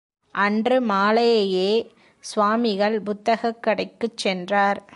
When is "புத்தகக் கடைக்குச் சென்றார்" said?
3.01-4.85